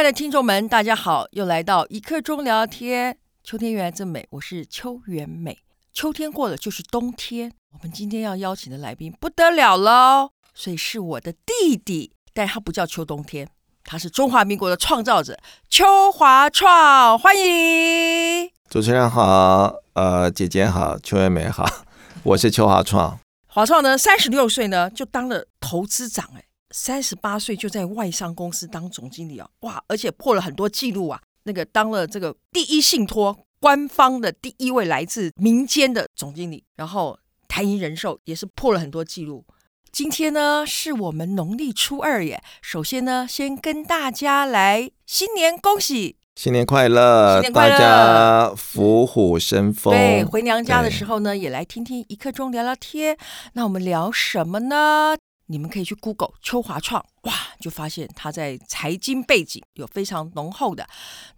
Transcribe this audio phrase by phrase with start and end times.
[0.00, 3.18] 亲爱的听众们，大家好，又来到一刻钟聊天。
[3.44, 5.58] 秋天原来真美，我是邱元美。
[5.92, 13.46] 秋天过了就是冬天，我们今天要邀请的来宾不得了喽，所以是我的弟弟，但他不叫秋冬天，
[13.84, 18.50] 他是中华民国的创造者邱华创，欢迎。
[18.70, 21.66] 主持人好，呃，姐姐好，邱元美好，
[22.22, 23.20] 我是邱华创。
[23.48, 39.44] 华创呢，三十六岁呢就当了投资长，哎，三十八岁就在外商公司当总经理啊，哇，而且破了很多记录啊，那个当了这个第一信托官方的第一位来自民间的总经理，然后台银人寿也是破了很多记录。
[39.92, 46.16] 今天呢是我们农历初二耶，首先呢先跟大家来新年恭喜。
[46.36, 47.42] 新年快乐！
[47.42, 47.76] 新年快乐！
[47.76, 49.92] 大家虎虎生风。
[49.92, 53.18] 对，回娘家的时候呢，也来听听一刻钟聊聊天。
[53.54, 55.16] 那我们聊什么呢？
[55.50, 60.86] 你们可以去 Google 邱华创，哇，就发现他在财经背景有非常浓厚的。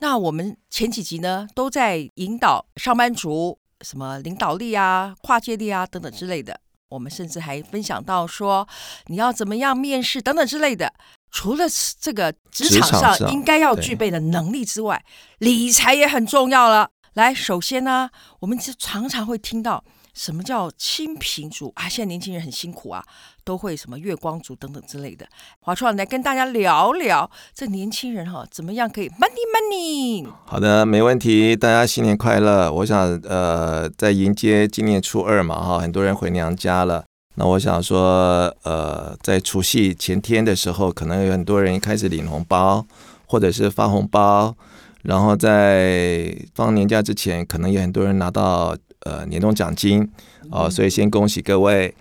[0.00, 6.60] 那我们前几集呢，都在引导上班族什么领导力啊、跨界力啊等等之类的。
[6.90, 8.68] 我们甚至还分享到说，
[9.06, 10.92] 你要怎么样面试等等之类的。
[11.30, 11.64] 除了
[11.98, 15.02] 这个职场上应该要具备的能力之外，
[15.38, 16.90] 理财也很重要了。
[17.14, 19.82] 来，首先呢，我们就常常会听到
[20.14, 21.88] 什么叫清贫族啊？
[21.88, 23.02] 现在年轻人很辛苦啊，
[23.44, 25.26] 都会什么月光族等等之类的。
[25.60, 30.28] 华创来跟大家聊聊，这年轻人哈怎么样可以 money money？
[30.44, 31.56] 好的，没问题。
[31.56, 32.72] 大家新年快乐！
[32.72, 37.04] 我想呃，在迎接今年初二嘛哈，很多人回娘家了。
[37.36, 42.84] 那我想说，呃，在除夕前天的时候，可能有很多人开始领红包，
[43.26, 44.54] 或者是发红包，
[45.02, 50.08] 然后在放年假之前，可能有很多人拿到呃年终奖金，
[50.50, 51.94] 哦，所以先恭喜各位。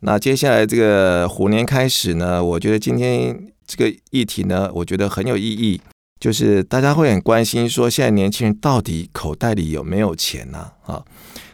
[0.00, 3.36] 那接下来这个虎年开始呢，我觉得今天
[3.66, 5.80] 这个议题呢，我觉得很有意义，
[6.20, 10.72] 就是大家会很关心说，现在年轻人到底口袋里有没有钱呢？
[10.84, 11.02] 啊，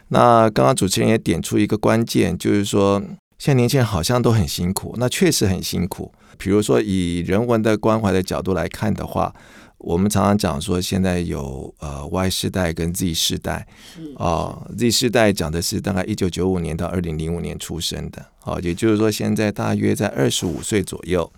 [0.09, 3.01] 那刚刚主持人也点出一个关键，就是说。
[3.39, 6.13] 现在年轻人好像都很辛苦，那确实很辛苦。
[6.37, 9.33] 比如说，以人文的关怀的角度来看的话，
[9.83, 13.67] 我们常常讲说，现在有呃 Y 世代跟 Z 世代，
[14.15, 21.29] 哦，Z 世代讲的是大概一九九五年到二零零五年出生的，哦，也就是说现在大约在二十五岁左右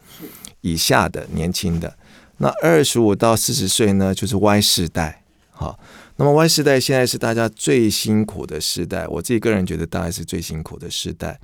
[0.62, 1.98] 以下的年轻的。
[2.38, 5.80] 那二十五到四十岁呢，就是 Y 世代，好。
[6.18, 11.38] 那么 Y 世代现在是大家最辛苦的时代，我自己个人觉得大概是最辛苦的时代。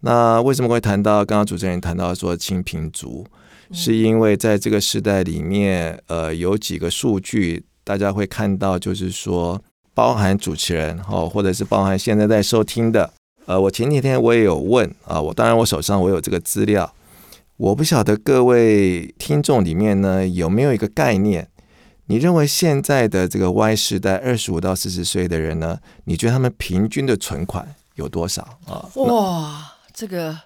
[0.00, 3.24] 那为什么会谈到刚刚主持人谈到说清贫族，
[3.72, 9.62] 是因为在这个时代里面，呃，有几个数据大家会看到，就是说
[9.94, 13.12] 包含主持人哈，或者是包含现在在收听的，
[13.46, 16.92] 呃，我前几天我也有问啊，我当然我手上我有这个资料，
[17.56, 21.48] 我不晓得各位听众里面呢有没有一个概念。
[22.08, 25.76] 你认为现在的这个 Y 时代二十五到四十岁的人呢？
[26.04, 28.88] 你觉得他们平均的存款有多少啊？
[28.94, 30.38] 哇，这个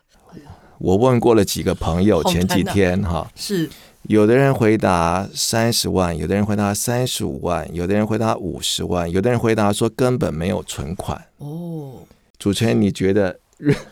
[0.80, 3.68] 我问过了几个朋友，前几天哈，是
[4.04, 11.26] 有的人回答三十万，有的人回答三十五万，有的人回答五十万，有的人回答说根本没有存款。
[11.36, 12.06] 哦，
[12.38, 13.38] 主持人，你觉得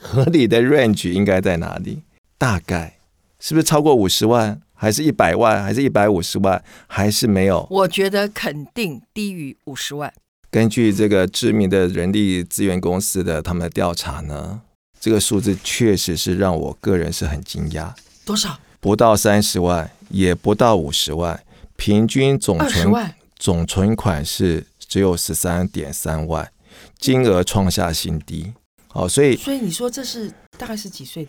[0.00, 2.00] 合理的 range 应该在哪里？
[2.38, 2.96] 大概
[3.38, 4.60] 是不是超过五十万？
[4.72, 7.66] 还是一百万，还是一百五十万，还是没有？
[7.68, 10.10] 我觉得肯定低于五十万。
[10.50, 14.62] 根据这个知名的人力资源公司的他们的调查呢，
[15.00, 17.92] 这个数字确实是让我个人是很惊讶。
[18.24, 18.58] 多少？
[18.80, 21.42] 不到三十万，也不到五十万，
[21.76, 26.50] 平均总存总存款是只有十三点三万，
[26.98, 28.52] 金额创下新低。
[28.88, 31.26] 好，所以所以你说这是大概是几岁？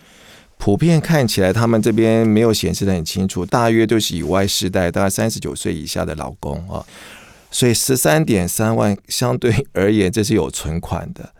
[0.57, 6.86] 普遍看起来，他们这边没有显示的很清楚，大约都是以 Y 世代，大概三十九岁以下的老公啊，
[7.50, 11.33] 所以十三点三万相对而言，这是有存款的。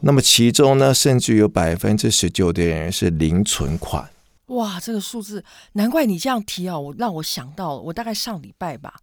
[0.00, 4.10] 那么其中呢，甚至有百分之十九的人是零存款。
[4.46, 8.94] 哇，这个数字，难怪你这样提啊，我让我想到了，我大概上礼拜吧，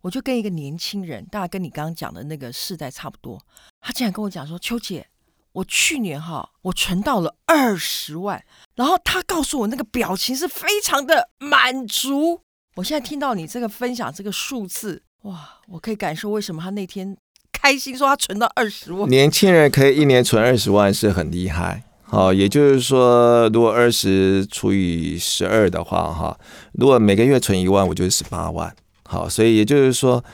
[0.00, 3.40] 我就跟一个年轻人，大概跟你刚刚讲的那个世代差不多，
[3.80, 5.06] 他竟然跟我讲说，秋姐。
[5.52, 8.44] 我去年哈，我存到了二十万，
[8.76, 12.42] 然后他告诉我那个表情是非常的满足。
[12.76, 17.16] 我现在听到你这个分享这个数字，哇，我可以感受为什么他那天
[17.60, 19.08] 开心说他存到二十万。
[19.08, 26.38] 年轻人可以一年存二十万是很厉害，好，也就是说，如果二十除以十二的话，哈，
[26.72, 28.74] 如果每个月存一万，我就是十八万。
[29.04, 30.24] 好，所以也就是说，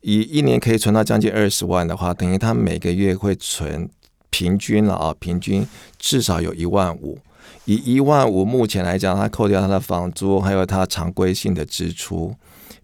[0.00, 3.88] 以一年可以存到将近二十万的话，等于他每个月会存。
[4.32, 5.66] 平均了啊，平均
[5.98, 7.18] 至少有一万五。
[7.64, 12.32] 以一万五目前来讲，他扣掉他的房租，还有他常规性的支出，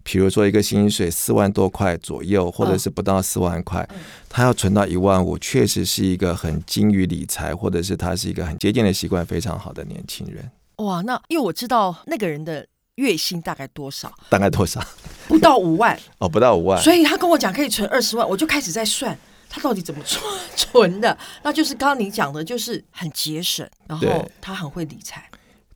[0.03, 3.87] 比如说一个薪水四万多块左右，或者是不到四万块，
[4.29, 10.49] 他要存到一万五，确实是一个很精于理财，或者是他是一个很节俭的习惯非常好的年轻人。
[10.77, 14.13] 哇，那因为我知道那个人的月薪大概多少？
[14.29, 14.81] 大概多少？
[15.27, 16.81] 不到五万 哦，不到五万。
[16.81, 19.17] 所以他跟我讲可以存二十万，我就开始在算
[19.49, 20.23] 他到底怎么存
[20.55, 21.17] 存的。
[21.43, 25.29] 那就是刚刚你讲的，就是很节省，然后他很会理财。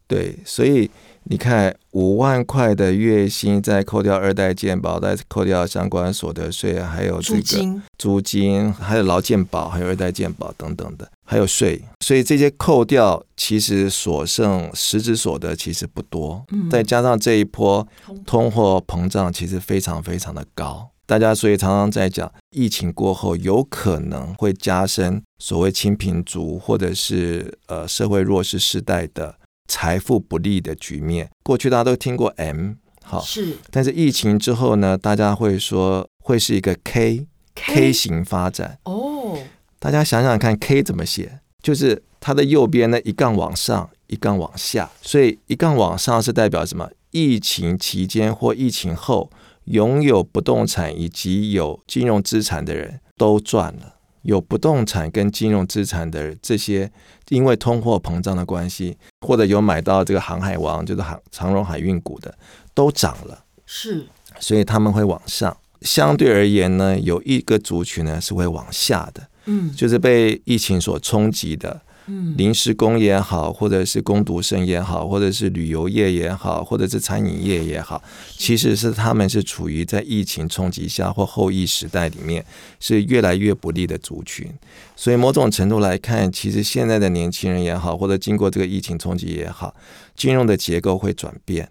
[0.07, 0.89] 对，所以。
[1.25, 16.43] 你看五万块的月薪，再扣掉二代健保，再扣掉相关所得税，还有这个租金，租金还有劳健保，还有二代健保等等的，还有税，所以这些扣掉，其实所剩实质所得其实不多。
[16.51, 17.87] 嗯，再加上这一波
[18.25, 20.89] 通货膨胀，其实非常非常的高。
[21.05, 29.35] 大家所以常常在讲，疫情过后有可能会加深所谓清贫族或者是呃社会弱势世代的。
[29.71, 37.25] 财富不利的局面，过去大家都听过 M 好，是，但是疫情之后呢，大家会说会是一个 K
[37.55, 39.37] K, K 型发展哦。
[39.79, 41.39] 大家想想看，K 怎么写？
[41.63, 46.89] 就是它的右边呢一杠往上，一杠往下，所以一杠往上是代表什么？
[47.11, 49.31] 疫情期间或疫情后
[49.65, 53.95] 拥有不动产以及有金融资产的人都赚了。
[54.23, 56.91] 有不动产跟金融资产的这些，
[57.29, 62.33] 因为通货膨胀的关系，或者有买到这个航海王，就是航长荣海运股的，
[62.73, 63.43] 都涨了。
[63.65, 64.05] 是，
[64.39, 65.55] 所以他们会往上。
[65.81, 71.81] 相对而言呢，有一个族群呢是会往下的，嗯，就是被疫情所冲击的。
[72.07, 78.01] 嗯，临时工也好，或者是工读生也好，或者是旅游业也好，或者是餐饮业也好，
[78.37, 82.43] 其实是他们是处于在疫情冲击下或后疫时代里面
[82.79, 84.47] 是越来越不利的族群。
[84.95, 89.75] 所以某种程度来看，其实现在的年轻人也好，或者经过这个疫情冲击也好，
[90.15, 91.69] 金融的结构会转变，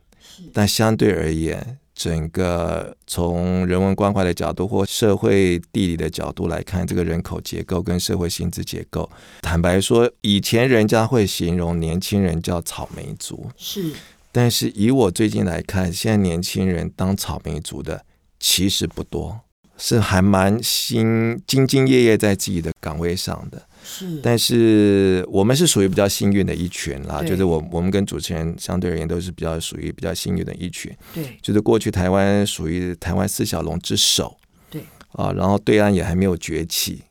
[0.52, 1.78] 但相对而言。
[2.00, 9.10] 整个从人文关怀的角度或社会地理的角度来看，这个人口结构跟社会薪资结构，
[9.42, 13.92] 坦白说，以前人家会形容年轻人叫草莓族，是。
[14.32, 18.02] 但是以我最近来看，现在年轻人当草莓族的
[18.38, 19.38] 其实不多，
[19.80, 23.60] 是还蛮心兢兢业业在自己的岗位上的。
[23.82, 30.94] 是，但是我们是属于比较幸运的一群啦，就是我我们跟主持人相对而言都是比较属于比较幸运的一群。
[31.14, 34.36] 对，就是过去台湾属于台湾四小龙之首。
[34.68, 37.02] 对啊，然后对岸也还没有崛起，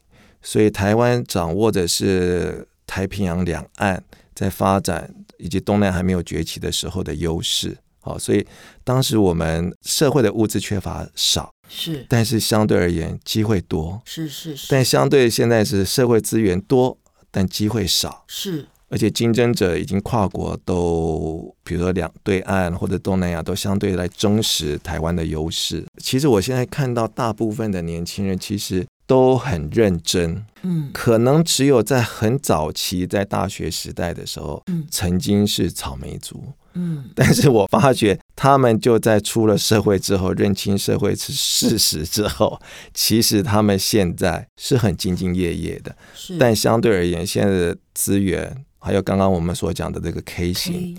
[0.43, 4.01] 所以台湾掌握的是太平洋两岸
[4.35, 7.75] 在发展以及东南还没有崛起的时候的优势。
[7.99, 8.45] 好，所以
[8.83, 11.51] 当时我们社会的物资缺乏少。
[11.69, 16.97] 是，但是相对而言机会多，是是是，但相对现在是社会资源多，
[17.31, 25.85] 但机会少，是，而且竞争者已经跨国都，比如说两对岸或者东南亚都相对来忠实台湾的优势。
[25.99, 36.43] 其实我现在看到大部分的年轻人其实都很认真，嗯，可能只有在很早期在大学时代的时候，嗯，曾经是草莓族。
[36.73, 42.61] 嗯，但是我发觉他们就在出了社会之后，认清社会是事实之后，
[42.93, 45.95] 其实他们现在是很兢兢业业的。
[46.13, 50.95] 是，但相对而言，现在的资源还有刚刚我们所讲的这个 K 型，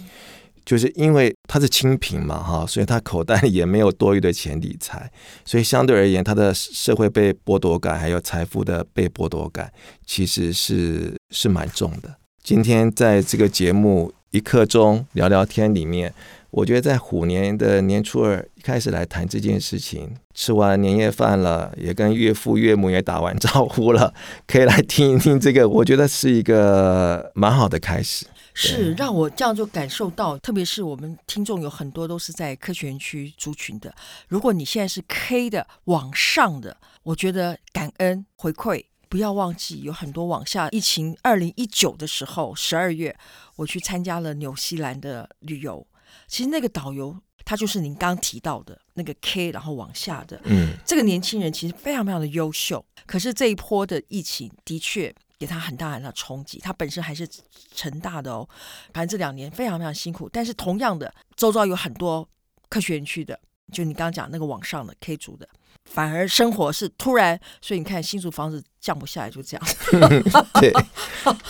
[0.65, 5.11] 就是因为他是清贫嘛，哈，所以他口袋里也没有多余的钱理财，
[5.45, 9.73] 所以相对而言，他的社会被剥夺感还有财富的被剥夺感，
[10.05, 12.17] 其实是是蛮重的。
[12.43, 14.13] 今天在这个节目。
[14.31, 16.15] 一刻钟聊聊天里面，
[16.51, 24.15] 我觉得在虎年的年初二开始来谈这件事情，吃完年夜饭了，也跟岳父岳母也打完招呼了，
[24.47, 28.27] 可以来听一听这个，我觉得是一个蛮好的开始。
[28.55, 33.93] 是让我这样就感受到，特别是我们听众有很多都是在科学园区族群的，
[34.29, 38.85] 如果你现在是 K 的往上的，我觉得感恩回馈。
[39.11, 40.69] 不要忘记，有很多往下。
[40.71, 43.15] 疫情二零一九的时候，十二月
[43.57, 45.85] 我去参加了纽西兰的旅游。
[46.29, 50.41] 其实那个导游他就是您刚提到的那个 K，然后往下的。
[50.45, 52.85] 嗯，这个年轻人其实非常非常的优秀。
[53.05, 56.61] 可是这一波的疫情的确给他很大很大冲击。
[56.61, 57.29] 他本身还是
[57.75, 58.49] 成大的哦，
[58.95, 60.29] 反正这两年非常非常辛苦。
[60.33, 62.29] 但是同样的，周遭有很多
[62.69, 63.41] 科学园区的，
[63.73, 65.49] 就你刚刚讲那个往上的 K 组的。
[65.85, 69.67] 反而生活是突然，所以你看新竹房子降不下来，就这样。
[70.61, 70.73] 对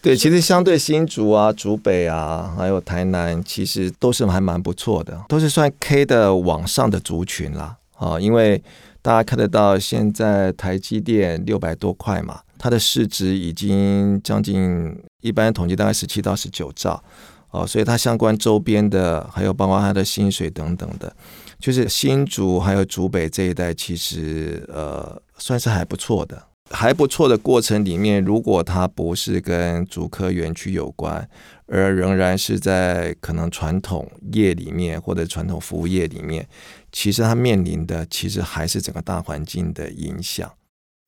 [0.02, 7.76] 对，其实相对新竹啊、竹北啊，还有台南，其实都是还蛮不错的，都是算 K 的往上的族群啦。
[7.96, 8.62] 啊，因为
[9.02, 17.02] 大家看得到，现在台积电六百多块嘛，它的市值已经将近，一般统计大概十七到十九兆。
[17.50, 21.14] 哦，所以它相关周边的，还有包括它的薪水等等的，
[21.58, 26.40] 就是新竹还有竹北这一带，其实呃算是还不错的，
[26.70, 31.28] 还不错的过程里面，如果它不是跟竹科园区有关，
[31.66, 36.46] 而仍然是在可能传统业里面或者传统服务业里面，
[36.92, 40.48] 其实它面临的其实还是整个大环境的影响。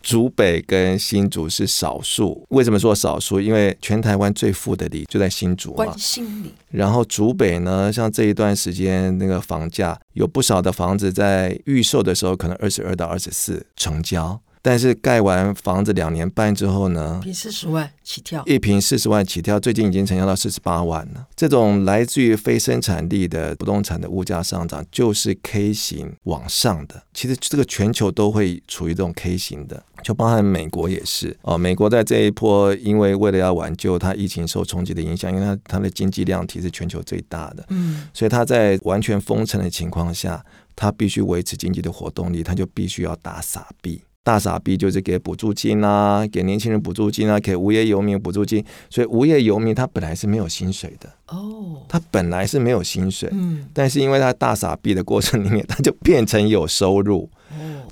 [0.03, 3.41] 竹北跟新竹是少数，为什么说少数？
[3.41, 5.77] 因为全台湾最富的里就在新竹嘛。
[5.77, 6.53] 关心里。
[6.71, 14.41] 然后竹北呢，像这一段时间那个房价，有不少的房子在预售的时候，可能二十二到二十四成交。
[14.65, 21.27] 但是盖完房子两年半之后呢，一平四十万起跳，一平四十万起跳，最近已经成交到四十八万了。
[21.35, 27.03] 这种来自于非生产力的不动产的物价上涨，就是 K 型往上的。
[27.13, 31.59] 其实这个全球都会处于这种 K 型的，就包含美国也是哦。
[31.59, 40.45] 美国在这一波，因为为了要挽救它疫情受冲击的影响，因为它它的经济量体是全球最大的，嗯，所以它在完全封城的情况下，
[40.77, 44.01] 它必须维持经济的活动力，它就必须要打傻币。
[44.25, 48.65] 大傻逼就是给补助金啊，给年轻人补助金啊，给无业游民补助金。
[48.89, 57.29] 所以无业游民他本来是没有薪水的哦，他本来是没有薪水，嗯，但是因为他大傻逼的过程里面，他就变成有收入。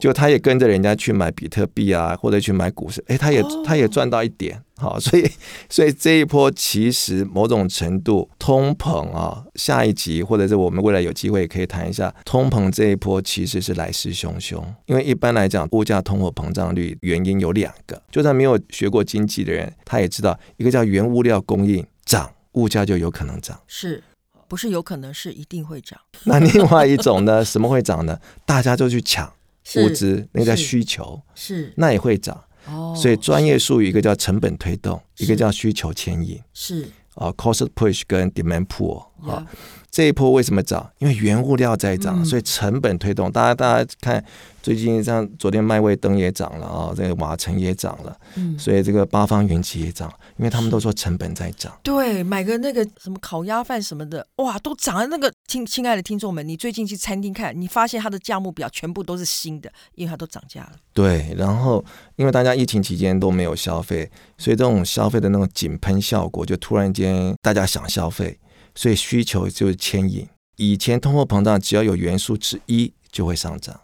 [0.00, 5.30] 就他也跟着人家去买比特币啊，或者去买股市，哎，他也他也赚到一点，好，所以
[5.68, 24.02] 所以这一波其实某种程度通膨啊，下一集或者是我们未来有机会可以谈一下通膨这一波其实是来势汹汹，因为一般来讲物价通货膨胀率原因有两个，就算没有学过经济的人，他也知道一个叫原物料供应涨，物价就有可能涨，是
[24.48, 26.00] 不是有可能是一定会涨？
[26.24, 28.18] 那另外一种呢，什么会涨呢？
[28.46, 29.30] 大家就去抢。
[29.76, 32.94] 物资那个叫需求，是那也会涨哦。
[32.96, 39.46] 所以专业术语一个叫成本推动，一个叫需求牵引，是啊，cost push 跟 demand pull 啊。
[39.90, 40.88] 这一波为什么涨？
[40.98, 43.30] 因为原物料在涨，所以成本推动。
[43.30, 44.24] 大家大家看。
[44.62, 51.74] 最近像昨天麦味登也涨了啊，这个瓦城也涨了，嗯，所以这个八方云集也涨，因为他们都说成本在涨。
[51.82, 55.06] 对，买个那个什么烤鸭饭什么的，哇，都涨了。
[55.06, 60.72] 那个听亲爱的听众们，你最近去餐厅看，你发现它的价目表全部都是新的，因为它都涨价了。
[60.92, 68.38] 对，然后因为大家疫情期间都没有消费，所以这种消费的那种井喷效果，就突然间大家想消费，
[68.76, 70.28] 所以需求就是牵引。
[70.54, 73.80] 以前通货膨胀只要有元素之一就会上涨。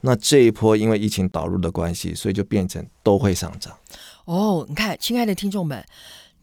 [0.00, 3.72] 那这一波因为疫情导入的关系，所以就变成都会上涨。
[4.24, 5.82] 哦，你看，亲爱的听众们，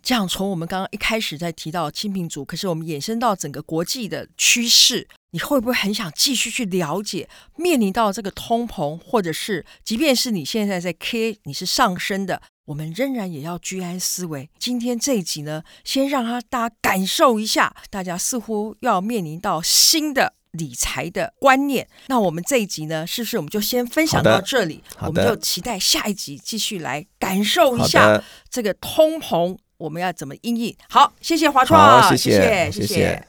[0.02, 7.30] 这样从我们刚刚一开始在提到青苹族，可是我们延伸到整个国际的趋势，你会不会很想继续去了解？
[7.56, 14.50] 面临到这个通膨，或者是即便是你现在在 K，你是上升的，我们仍然也要居安思危。
[14.58, 20.34] 今天这一集呢，先让他大家感受一下，大家似乎要面临到新的。
[20.52, 24.84] 理财的观念，那我们这一集呢，是不是我们就先分享到这里？
[25.00, 30.76] 我们就期待下一集继续来感受一下这个通膨，我们要怎么应应？
[30.90, 32.88] 好，谢谢华创，谢谢，谢谢。
[32.88, 33.28] 谢谢。